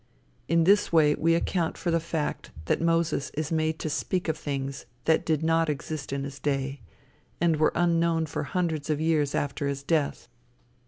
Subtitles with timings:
[0.47, 4.35] In this way we account for the fact that Moses is made to speak of
[4.35, 6.81] things that did not exist in his day,
[7.39, 10.27] and were unknown for hundreds of years after his death.